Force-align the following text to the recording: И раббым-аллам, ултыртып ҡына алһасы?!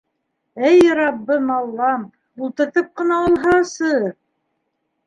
И 0.69 0.87
раббым-аллам, 0.99 2.09
ултыртып 2.43 2.91
ҡына 3.03 3.21
алһасы?! 3.29 3.95